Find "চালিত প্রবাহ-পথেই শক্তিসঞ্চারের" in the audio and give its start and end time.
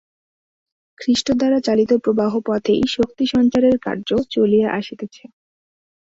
1.59-3.75